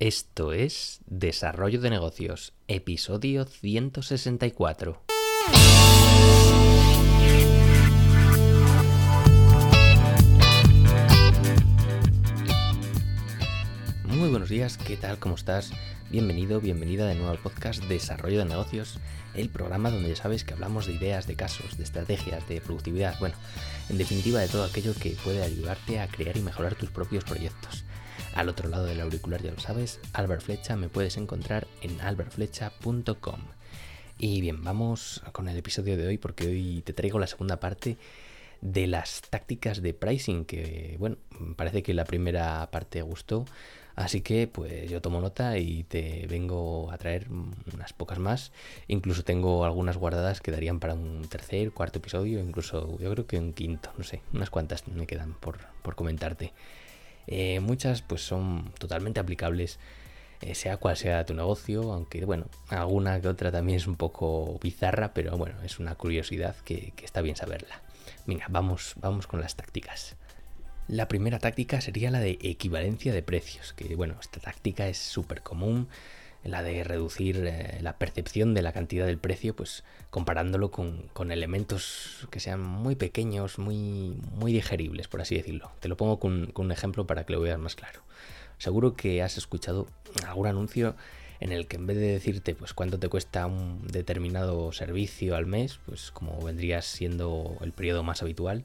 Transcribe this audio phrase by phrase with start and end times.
[0.00, 5.02] Esto es Desarrollo de Negocios, episodio 164.
[14.06, 15.18] Muy buenos días, ¿qué tal?
[15.18, 15.70] ¿Cómo estás?
[16.08, 18.98] Bienvenido, bienvenida de nuevo al podcast Desarrollo de Negocios,
[19.34, 23.18] el programa donde ya sabes que hablamos de ideas, de casos, de estrategias, de productividad,
[23.18, 23.34] bueno,
[23.90, 27.84] en definitiva de todo aquello que puede ayudarte a crear y mejorar tus propios proyectos.
[28.34, 33.40] Al otro lado del auricular ya lo sabes, Albert Flecha me puedes encontrar en albertflecha.com.
[34.18, 37.98] Y bien, vamos con el episodio de hoy porque hoy te traigo la segunda parte
[38.60, 41.16] de las tácticas de pricing que, bueno,
[41.56, 43.46] parece que la primera parte gustó,
[43.96, 48.52] así que pues yo tomo nota y te vengo a traer unas pocas más.
[48.86, 53.38] Incluso tengo algunas guardadas que darían para un tercer, cuarto episodio, incluso yo creo que
[53.38, 56.52] un quinto, no sé, unas cuantas me quedan por, por comentarte.
[57.30, 59.78] Eh, muchas pues son totalmente aplicables,
[60.42, 64.58] eh, sea cual sea tu negocio, aunque bueno, alguna que otra también es un poco
[64.60, 67.80] bizarra, pero bueno, es una curiosidad que, que está bien saberla.
[68.26, 70.16] Venga, vamos, vamos con las tácticas.
[70.88, 75.40] La primera táctica sería la de equivalencia de precios, que bueno, esta táctica es súper
[75.40, 75.88] común,
[76.44, 81.32] la de reducir eh, la percepción de la cantidad del precio, pues comparándolo con, con,
[81.32, 85.70] elementos que sean muy pequeños, muy, muy digeribles, por así decirlo.
[85.80, 88.00] Te lo pongo con, con, un ejemplo para que lo veas más claro.
[88.58, 89.86] Seguro que has escuchado
[90.26, 90.96] algún anuncio
[91.40, 95.46] en el que en vez de decirte pues cuánto te cuesta un determinado servicio al
[95.46, 98.64] mes, pues como vendría siendo el periodo más habitual,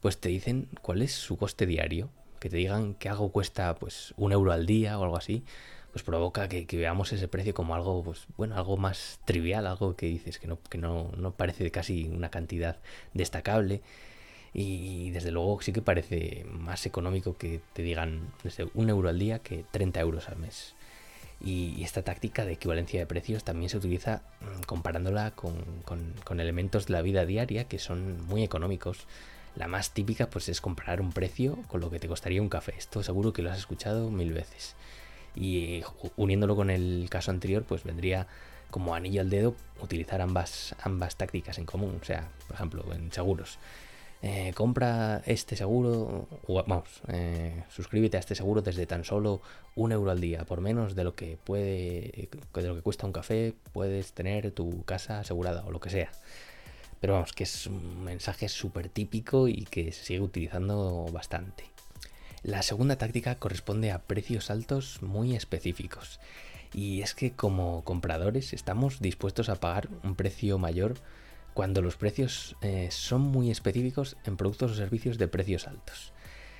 [0.00, 2.10] pues te dicen cuál es su coste diario.
[2.40, 5.44] Que te digan que algo cuesta pues un euro al día o algo así
[5.92, 10.06] pues provoca que, veamos ese precio como algo, pues bueno, algo más trivial, algo que
[10.06, 12.78] dices que no, que no, no parece casi una cantidad
[13.12, 13.82] destacable.
[14.54, 19.18] Y desde luego sí que parece más económico que te digan desde un euro al
[19.18, 20.74] día que 30 euros al mes.
[21.44, 26.40] Y esta táctica de equivalencia de precios también se utiliza mm, comparándola con, con, con,
[26.40, 29.06] elementos de la vida diaria que son muy económicos.
[29.56, 32.74] La más típica pues es comparar un precio con lo que te costaría un café.
[32.78, 34.76] Esto seguro que lo has escuchado mil veces.
[35.34, 35.82] Y
[36.16, 38.26] uniéndolo con el caso anterior, pues vendría
[38.70, 41.98] como anillo al dedo utilizar ambas, ambas tácticas en común.
[42.00, 43.58] O sea, por ejemplo, en seguros.
[44.24, 49.42] Eh, compra este seguro, o, vamos, eh, suscríbete a este seguro desde tan solo
[49.74, 50.44] un euro al día.
[50.44, 54.84] Por menos de lo que puede, de lo que cuesta un café, puedes tener tu
[54.84, 56.12] casa asegurada o lo que sea.
[57.00, 61.71] Pero vamos, que es un mensaje súper típico y que se sigue utilizando bastante.
[62.42, 66.18] La segunda táctica corresponde a precios altos muy específicos.
[66.74, 70.94] Y es que como compradores estamos dispuestos a pagar un precio mayor
[71.54, 76.12] cuando los precios eh, son muy específicos en productos o servicios de precios altos.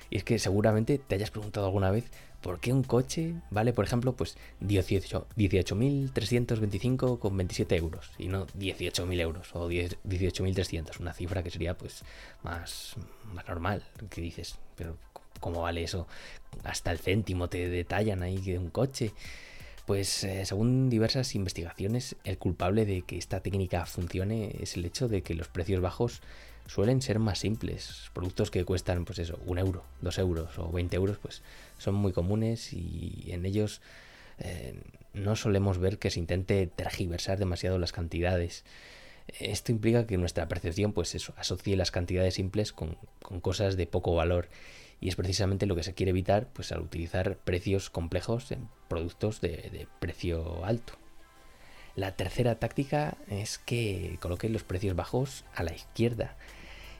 [0.09, 2.09] Y es que seguramente te hayas preguntado alguna vez
[2.41, 9.19] por qué un coche vale, por ejemplo, pues 18.325 con 27 euros y no 18.000
[9.19, 12.03] euros o 18.300, una cifra que sería pues
[12.43, 12.95] más,
[13.33, 14.97] más normal, que dices, pero
[15.43, 16.07] cómo vale eso,
[16.63, 19.11] hasta el céntimo te detallan ahí de un coche.
[19.85, 25.09] Pues eh, según diversas investigaciones, el culpable de que esta técnica funcione es el hecho
[25.09, 26.21] de que los precios bajos
[26.65, 28.09] suelen ser más simples.
[28.13, 31.41] Productos que cuestan, pues eso, un euro, dos euros o 20 euros, pues
[31.77, 33.81] son muy comunes y en ellos
[34.39, 34.79] eh,
[35.13, 38.63] no solemos ver que se intente tergiversar demasiado las cantidades.
[39.27, 43.87] Esto implica que nuestra percepción, pues eso, asocie las cantidades simples con, con cosas de
[43.87, 44.47] poco valor
[45.03, 49.41] y es precisamente lo que se quiere evitar pues, al utilizar precios complejos en productos
[49.41, 50.93] de, precio alto.
[51.97, 56.37] La tercera táctica es que coloques los precios bajos a la izquierda.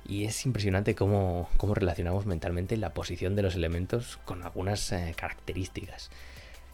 [0.05, 6.11] Y es impresionante cómo, relacionamos mentalmente la posición de los elementos con algunas eh, características.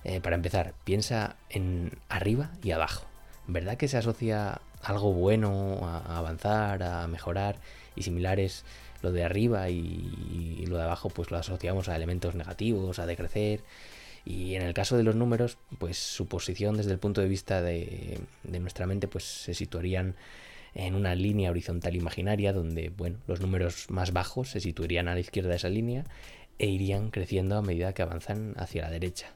[0.05, 3.05] Eh, para empezar, piensa en arriba y abajo.
[3.45, 7.57] ¿Verdad que se asocia algo bueno a avanzar, a mejorar
[7.95, 8.63] y similares
[9.01, 13.61] lo de arriba y, lo de abajo pues lo asociamos a elementos negativos, a decrecer.
[14.25, 17.61] Y en el caso de los números, pues su posición desde el punto de vista
[17.61, 20.15] de, nuestra mente pues se situarían
[20.75, 25.19] en una línea horizontal imaginaria donde bueno, los números más bajos se situarían a la
[25.19, 26.03] izquierda de esa línea
[26.59, 29.33] e irían creciendo a medida que avanzan hacia la derecha.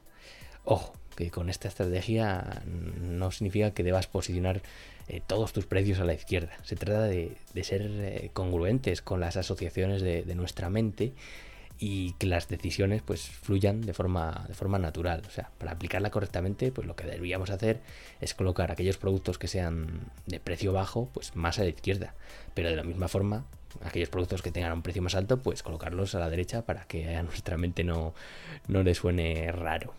[0.64, 4.62] Ojo, que con esta estrategia no significa que debas posicionar
[5.06, 6.52] eh, todos tus precios a la izquierda.
[6.62, 11.12] Se trata de, ser eh, congruentes con las asociaciones de, nuestra mente
[11.78, 15.22] y que las decisiones pues fluyan de forma, de forma natural.
[15.26, 17.80] O sea, para aplicarla correctamente, pues lo que deberíamos hacer
[18.20, 22.14] es colocar aquellos productos que sean de precio bajo, pues más a la izquierda.
[22.54, 23.44] Pero de la misma forma,
[23.82, 27.14] aquellos productos que tengan un precio más alto, pues colocarlos a la derecha para que
[27.14, 28.14] a nuestra mente no,
[28.68, 29.92] no le suene raro.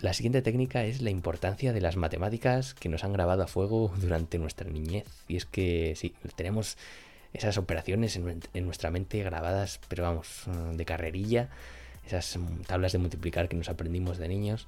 [0.00, 3.92] La siguiente técnica es la importancia de las matemáticas que nos han grabado a fuego
[4.00, 5.06] durante nuestra niñez.
[5.28, 6.76] Y es que sí, tenemos
[7.32, 10.44] esas operaciones en, nuestra mente grabadas, pero vamos,
[10.74, 11.48] de carrerilla,
[12.06, 14.66] esas tablas de multiplicar que nos aprendimos de niños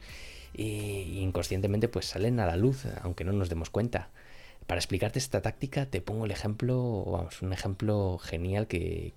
[0.54, 4.08] y inconscientemente pues salen a la luz, aunque no nos demos cuenta.
[4.66, 9.12] Para explicarte esta táctica te pongo el ejemplo, vamos, un ejemplo genial que,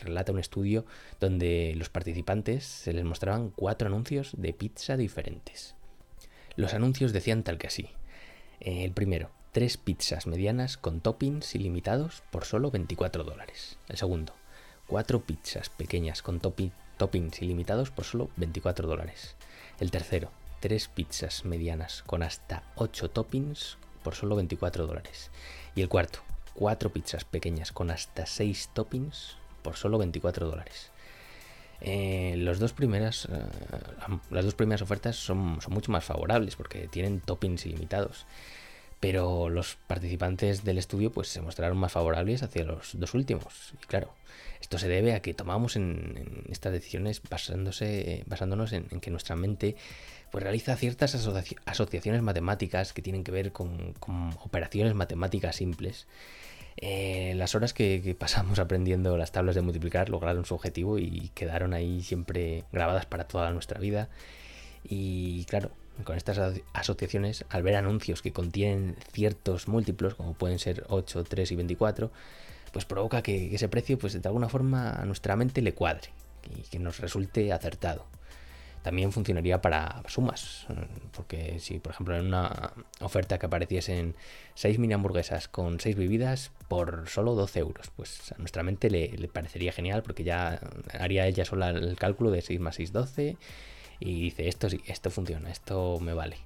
[0.00, 0.86] relata un estudio
[1.18, 5.74] donde los participantes se les mostraban cuatro anuncios de pizza diferentes.
[6.54, 7.88] Los anuncios decían tal que así.
[8.60, 13.78] El primero, tres pizzas medianas con toppings ilimitados por solo 24 dólares.
[13.88, 14.34] El segundo,
[14.86, 19.34] cuatro pizzas pequeñas con toppings ilimitados por solo 24 dólares.
[19.80, 25.30] El tercero, tres pizzas medianas con hasta 8 toppings por solo 24 dólares.
[25.74, 26.20] Y el cuarto,
[26.54, 30.90] cuatro pizzas pequeñas con hasta 6 toppings por solo 24 dólares.
[31.80, 33.42] Eh, los dos primeras, eh,
[34.30, 38.24] las dos primeras ofertas son, son, mucho más favorables porque tienen toppings ilimitados
[39.02, 43.74] pero los participantes del estudio pues se mostraron más favorables hacia los dos últimos.
[43.82, 44.14] Y claro,
[44.60, 49.74] esto se debe a que tomamos en, estas decisiones basándose, basándonos en, que nuestra mente
[50.32, 51.14] pues realiza ciertas
[51.66, 53.94] asociaciones matemáticas que tienen que ver con,
[54.42, 56.06] operaciones matemáticas simples.
[56.78, 61.74] Eh, las horas que, pasamos aprendiendo las tablas de multiplicar lograron su objetivo y quedaron
[61.74, 64.08] ahí siempre grabadas para toda nuestra vida.
[64.88, 65.70] Y claro,
[66.02, 71.52] con estas asociaciones, al ver anuncios que contienen ciertos múltiplos, como pueden ser 8, 3
[71.52, 72.10] y 24,
[72.72, 76.08] pues provoca que ese precio, pues de alguna forma a nuestra mente le cuadre
[76.56, 78.06] y que nos resulte acertado.
[78.82, 80.66] También funcionaría para sumas,
[81.14, 84.16] porque si por ejemplo en una oferta que apareciesen
[84.54, 89.08] 6 mini hamburguesas con 6 bebidas por solo 12 euros, pues a nuestra mente le,
[89.28, 90.60] parecería genial porque ya
[90.98, 93.36] haría ella sola el cálculo de 6 más 6, 12
[94.00, 96.36] y dice, esto sí, esto funciona, esto me vale.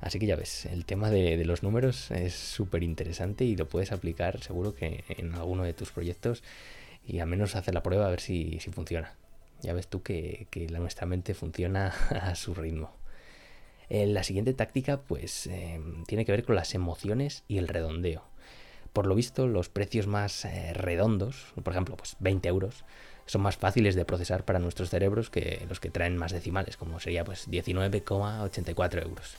[0.00, 3.92] Así que ya ves, el tema de, los números es súper interesante y lo puedes
[3.92, 6.42] aplicar seguro que en alguno de tus proyectos
[7.06, 9.14] y al menos hacer la prueba a ver si, funciona.
[9.60, 12.94] Ya ves tú que, la, nuestra mente funciona a su ritmo.
[13.88, 18.24] Eh, la siguiente táctica pues eh, tiene que ver con las emociones y el redondeo.
[18.92, 22.84] Por lo visto, los precios más eh, redondos, por ejemplo, pues 20 euros,
[23.26, 26.98] son más fáciles de procesar para nuestros cerebros que los que traen más decimales, como
[27.00, 29.36] sería pues 19,84 euros.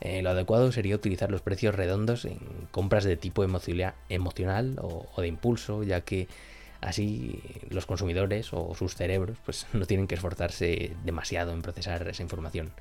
[0.00, 2.38] Eh, lo adecuado sería utilizar los precios redondos en
[2.70, 6.28] compras de tipo emocional o, de impulso, ya que
[6.80, 7.40] así
[7.70, 12.72] los consumidores o sus cerebros pues, no tienen que esforzarse demasiado en procesar esa información.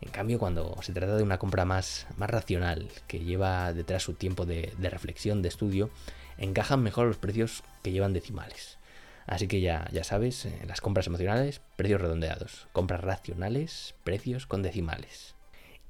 [0.00, 4.12] En cambio, cuando se trata de una compra más, más racional, que lleva detrás su
[4.12, 5.88] tiempo de reflexión, de estudio,
[6.36, 8.78] encajan mejor los precios que llevan decimales.
[9.26, 12.68] Así que ya, ya sabes, eh, las compras emocionales, precios redondeados.
[12.72, 15.34] Compras racionales, precios con decimales.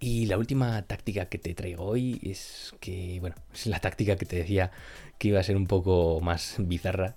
[0.01, 4.27] Y la última táctica que te traigo hoy es que, bueno, es la táctica que
[4.27, 4.71] te decía
[5.19, 7.17] que iba a ser un poco más bizarra.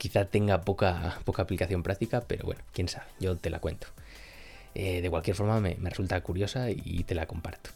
[0.00, 3.86] Quizá tenga poca, poca aplicación práctica, pero bueno, quién sabe, yo te la cuento.
[4.74, 7.70] Eh, de cualquier forma me resulta curiosa y te la comparto.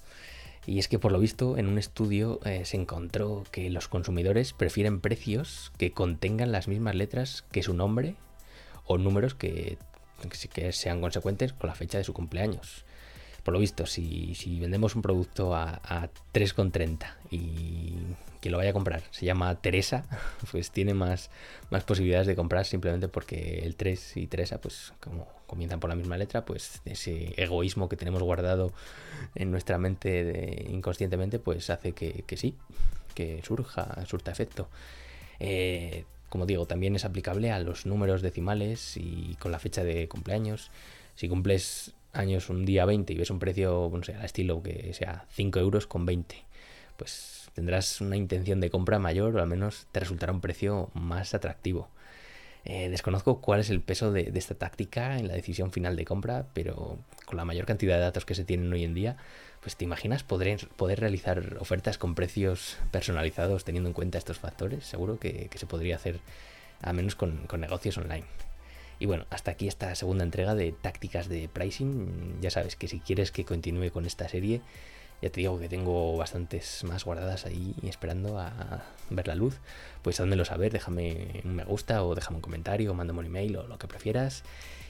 [0.67, 4.53] Y es que por lo visto en un estudio eh, se encontró que los consumidores
[4.53, 8.17] prefieren precios que contengan las mismas letras que su nombre
[8.87, 9.77] o números que,
[10.53, 12.85] que sean consecuentes con la fecha de su cumpleaños.
[13.45, 17.93] Por lo visto, si, vendemos un producto a, a 3,30 y
[18.41, 20.05] quien lo vaya a comprar se llama Teresa,
[20.51, 21.31] pues tiene más,
[21.71, 25.97] más posibilidades de comprar simplemente porque el 3 y Teresa, pues como comienzan por la
[25.97, 28.73] misma letra, pues ese egoísmo que tenemos guardado
[29.35, 32.55] en nuestra mente inconscientemente, pues hace que, sí,
[33.15, 34.69] que surja, surta efecto.
[35.41, 40.09] Eh, como digo, también es aplicable a los números decimales y con la fecha de
[40.09, 40.71] cumpleaños.
[41.15, 44.93] Si cumples años un día 20 y ves un precio, no sé, al estilo que
[44.95, 46.37] sea 5 euros con 20,
[46.97, 51.35] pues tendrás una intención de compra mayor o al menos te resultará un precio más
[51.35, 51.89] atractivo.
[52.65, 56.47] Eh, desconozco cuál es el peso de, esta táctica en la decisión final de compra,
[56.55, 59.17] pero con la mayor cantidad de datos que se tienen hoy en día,
[59.61, 64.85] pues te imaginas poder, poder realizar ofertas con precios personalizados teniendo en cuenta estos factores.
[64.87, 66.21] Seguro que, se podría hacer,
[66.81, 68.25] al menos con, con negocios online.
[68.99, 72.41] Y bueno, hasta aquí esta segunda entrega de tácticas de pricing.
[72.41, 74.61] Ya sabes que si quieres que continúe con esta serie,
[75.23, 79.59] ya te digo que tengo bastantes más guardadas ahí esperando a ver la luz.
[80.03, 83.57] Pues házmelo saber, déjame un me gusta o déjame un comentario o mándame un email
[83.57, 84.43] o lo que prefieras.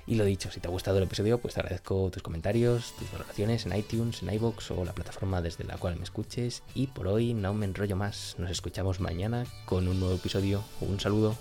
[0.06, 3.10] Y lo dicho, si te ha gustado el episodio, pues te agradezco tus comentarios, tus
[3.10, 6.62] valoraciones en iTunes, en iBox o la plataforma desde la cual me escuches.
[6.74, 10.62] Y por hoy no me enrollo más, nos escuchamos mañana con un nuevo episodio.
[10.80, 11.36] Un saludo.